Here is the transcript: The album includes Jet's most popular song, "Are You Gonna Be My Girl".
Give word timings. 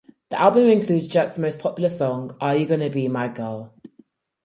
The 0.29 0.39
album 0.41 0.63
includes 0.67 1.07
Jet's 1.07 1.37
most 1.37 1.59
popular 1.59 1.91
song, 1.91 2.35
"Are 2.41 2.55
You 2.57 2.65
Gonna 2.65 2.89
Be 2.89 3.07
My 3.07 3.27
Girl". 3.27 3.71